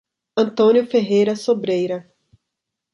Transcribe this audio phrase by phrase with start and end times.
[0.35, 2.11] Antônio Ferreira Sobreira